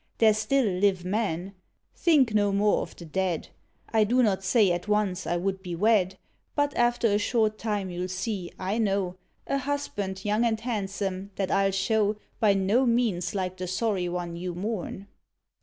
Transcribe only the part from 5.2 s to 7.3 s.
I would be wed; But after a